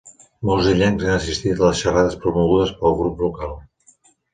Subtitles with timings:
[0.49, 3.59] Molts illencs han assistit a les xerrades promogudes pel grup local.